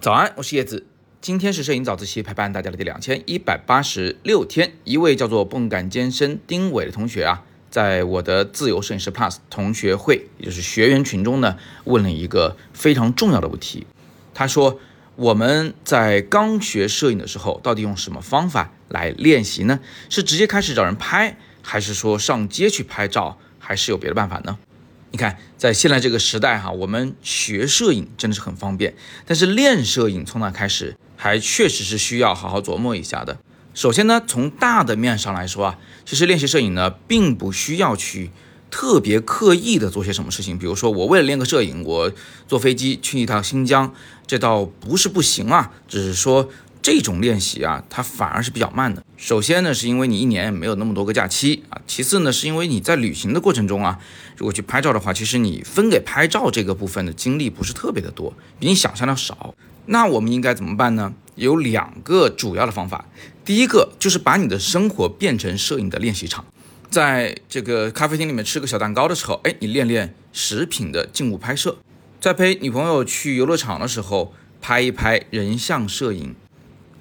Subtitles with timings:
[0.00, 0.86] 早安，我是叶子。
[1.22, 4.74] 今天是摄影早自习陪伴大家的第两千一百八十六天。
[4.84, 13.86] 一位叫做泵感健身丁伟的同学啊，在我的自由摄影师 Plus 同学会，也就是学员群中呢，问了一个非常重要的问题。
[14.34, 14.78] 他说
[15.16, 19.80] ：“我们在刚学摄影的时候，到底用什么方法来练习呢？
[20.10, 24.58] 是直接开始找人拍，还是说上街去拍照，还是有别的办法呢？”
[25.14, 33.38] 你看，在现在这个时代哈，我们学摄影真的是很方便，但是练摄影从哪开始，还确实是需要好好琢磨一下的。
[33.74, 38.32] 首先呢，从大的面上来说啊，其实练习摄影呢，并不需要去
[38.72, 40.58] 特别刻意的做些什么事情。
[40.58, 42.10] 比如说，我为了练个摄影，我
[42.48, 43.94] 坐飞机去一趟新疆，
[44.26, 46.50] 这倒不是不行啊，只是说。
[46.86, 49.02] 这种练习啊，它反而是比较慢的。
[49.24, 53.98] 首先呢，是因为你一年没有那么多个假期啊；其次呢，是因为你在旅行的过程中啊，
[54.36, 59.54] 如果去拍照的话，其实你分给拍照这个部分的精力不是特别的多，比你想象的少。
[59.86, 61.14] 那我们应该怎么办呢？
[61.36, 63.06] 有两个主要的方法。
[63.46, 66.44] 第一个就是把你的生活变成摄影的练习场，
[66.90, 71.76] 在这个咖啡厅里面吃个小蛋糕的时候，哎，你练练食品的静物拍摄；
[72.20, 76.34] 在陪女朋友去游乐场的时候，拍一拍人像摄影。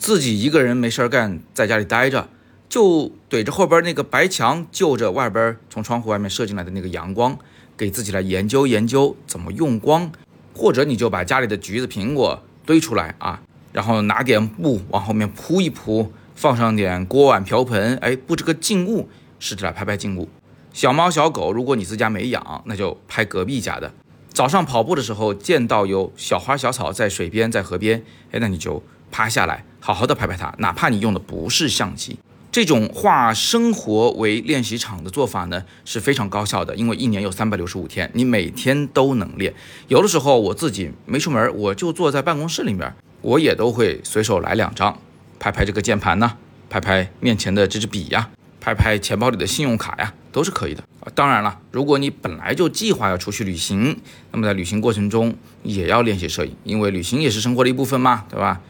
[0.00, 2.26] 自己一个人没事儿干，在家里待着，
[2.70, 7.38] 就怼着后边那个白墙，就着外边从窗户外面射进来的那个阳光，
[7.76, 10.10] 给自己来研究研究怎么用光，
[10.54, 13.42] 或者你就把家里的橘子、苹果堆出来啊，
[13.74, 19.06] 然后拿点布往后面铺一铺，放上点锅碗瓢盆，哎，布置个静物，
[19.38, 20.30] 试着来拍拍静物。
[20.72, 23.92] 小猫小狗，如果你自家没养，那就拍隔壁家的。
[24.32, 28.82] 早上跑步的时候见到有小花小草在水边在河边，哎，那你就。
[29.12, 32.18] 趴下来，好好的拍拍它，哪怕你用的不是相机，
[32.52, 36.76] 这种化生活为练习场的做法呢，是非常高效的。
[36.76, 39.54] 因为一年有三百六十五天，你每天都能练。
[39.88, 44.98] 有的时候我自己没出门，我就坐在办公室里面，我也都会随手来两张，
[45.38, 46.36] 拍拍这个键盘呢，
[46.68, 48.28] 拍拍面前的这支笔呀，
[48.60, 50.84] 拍拍钱包里的信用卡呀，都是可以的。
[51.14, 53.98] 当然了，如果你本来就计划要出去旅行，
[54.32, 58.60] 那么在旅行过程中也要练习摄影，因为旅行也是生活的一部分嘛，对吧？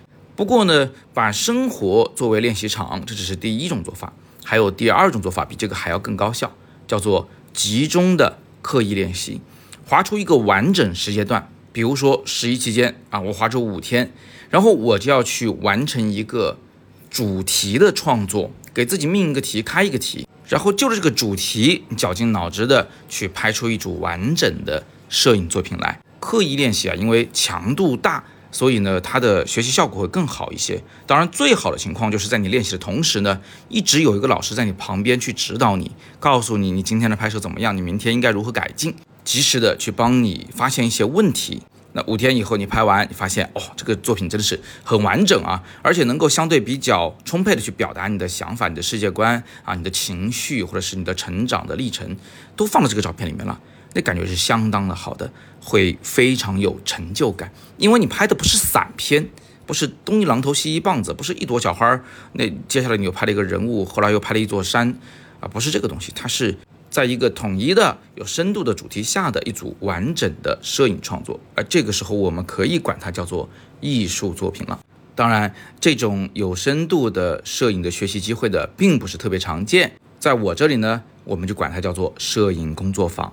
[0.40, 6.50] 不过呢，把生活作为练习场，这只是第一种做法，还有第二种做法比这个还要更高效，
[6.88, 9.42] 叫做集中的刻意练习，
[9.86, 14.14] 划出一个完整时间段，比如说十一期间啊，我划出五天，
[14.48, 16.56] 然后我就要去完成一个
[17.10, 26.00] 主题的创作，给自己命一个题，开一个题，然后就着这个主题，绞尽脑汁的去拍出一组完整的摄影作品来。
[26.18, 28.24] 刻意练习啊，因为强度大。
[28.52, 30.82] 所以呢，它的学习效果会更好一些。
[31.06, 38.94] 当然，最好的情况就是在你练习的同时呢，一直有一个老师在你旁边去指导你，告诉你你今天的拍摄怎么样，你明天应该如何改进，
[39.24, 41.62] 及时的去帮你发现一些问题。
[41.92, 52.16] 那五天以后你拍完，你发现哦，这个作品真的是很完整啊，而且能够相对比较充沛的去表达你的想法、你的世界观啊、你的情绪或者是你的成长的历程，
[52.54, 53.58] 都放到这个照片里面了。
[53.94, 59.28] 那感觉是相当的好的，会非常有成就感，因为你拍的不是散片，
[59.66, 64.96] 不是东一榔头西一棒子，不是一朵小花儿，那接下来你又拍了一个人物，后来又拍了一座山，
[65.40, 66.56] 啊，不是这个东西，它是
[66.88, 73.48] 在一个统一的、有深度的主题下的一组完整的摄影创作，而这个时候我们可以管它叫做
[73.80, 74.78] 艺术作品了。
[75.14, 83.32] 当然，这种有深度的摄影的学习机会的并不是特别常见，在我这里呢，我们就管它叫做摄影工作坊。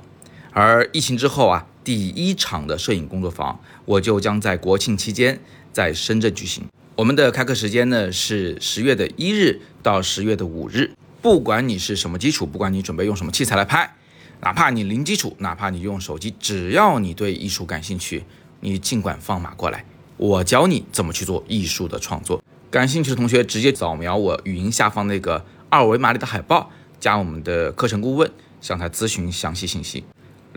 [0.60, 5.40] 而疫情之后啊，第一场的摄影工作坊，我就将在国庆期间
[5.72, 6.66] 在深圳举行。
[6.96, 10.94] 我们的开课时间呢是十月的一日到十月的五日。
[11.22, 13.94] 不管你是什么基础，不管你准备用什么器材来拍，
[14.42, 18.24] 哪怕你零基础，哪怕你用手机，只要你对艺术感兴趣，
[18.62, 19.86] 你尽管放马过来，
[20.18, 22.44] 我教你怎么去做艺术的创作。
[22.72, 30.04] 感兴趣的同学直接扫描我语音下方那个二维码里的海报，加我们的课程顾问，向他咨询详细信息。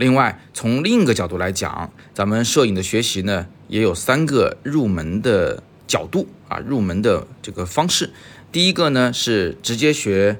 [0.00, 8.08] 另外，从另一个角度来讲，咱们摄影的学习呢，也有三个入门的角度啊，入门的这个方式。
[8.50, 10.38] 第一个呢是直接学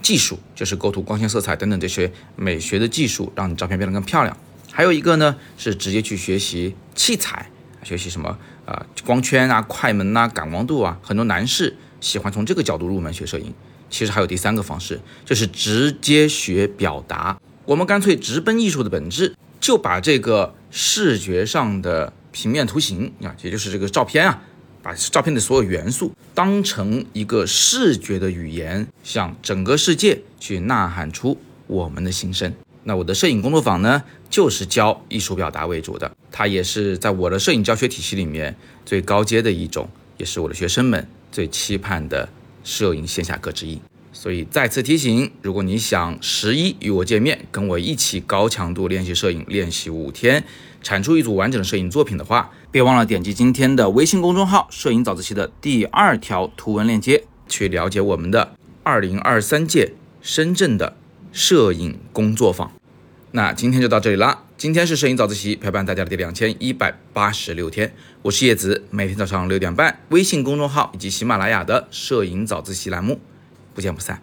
[0.00, 4.34] 技术，就是构图、光线、色彩等等这些美学的技术，让你照片变得更漂亮。
[4.70, 7.50] 还有一个呢是直接去学习器材，
[7.82, 10.98] 学习什么啊，光圈啊、快门呐、感光度啊。
[11.02, 13.52] 很多男士喜欢从这个角度入门学摄影。
[13.90, 17.38] 其实还有第三个方式，就是直接学表达。
[17.64, 24.42] 我们干脆直奔艺术的本质，就把这个视觉上的平面图形啊，也就是这个照片啊，
[24.82, 31.38] 把照片的所有元素当成一个视觉的语言，向整个世界去呐喊出
[31.68, 32.52] 我们的心声。
[32.82, 39.88] 那我的摄影工作坊呢，就是教艺术表达为主的，它也是在我的摄影教学体系里面最高阶的一种，
[40.18, 42.28] 也是我的学生们最期盼的
[42.64, 43.80] 摄影线下课之一。
[44.12, 50.44] 所以再次提醒，如果你想十一与我见面，跟我一起高强度练习摄影，练习五天，
[50.82, 60.94] 产出一组完整的摄影作品的话，别忘了点击今天的微信公众号“摄影早自习”的第二条图文链接，去了解我们的二零二三届深圳的
[61.32, 62.70] 摄影工作坊。
[63.30, 73.18] 那今天就到这里啦，今天是摄影早自习陪伴大家的第两千一百八十六天，我是叶子，每天早上六点半，微信公众号以及喜马拉雅的摄影早自习栏目。
[73.74, 74.20] 不见不散。